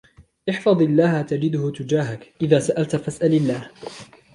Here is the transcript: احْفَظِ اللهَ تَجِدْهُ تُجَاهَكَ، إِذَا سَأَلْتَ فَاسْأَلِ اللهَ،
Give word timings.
احْفَظِ 0.49 0.81
اللهَ 0.81 1.21
تَجِدْهُ 1.21 1.71
تُجَاهَكَ، 1.71 2.33
إِذَا 2.41 2.59
سَأَلْتَ 2.59 2.95
فَاسْأَلِ 2.95 3.33
اللهَ، 3.33 3.71